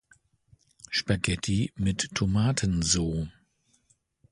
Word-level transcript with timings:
Spaghetti 0.89 1.73
mit 1.75 2.11
Tomatenso 2.15 3.27